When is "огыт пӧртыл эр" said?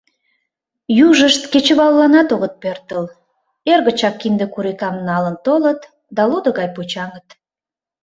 2.35-3.79